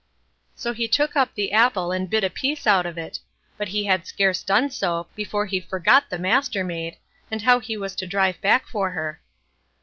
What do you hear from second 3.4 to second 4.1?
but he had